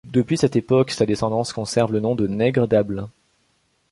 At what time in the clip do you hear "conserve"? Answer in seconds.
1.53-1.91